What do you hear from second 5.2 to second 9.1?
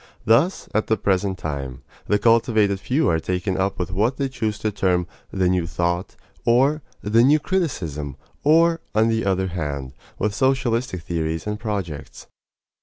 the "new thought," or the "new criticism," or, on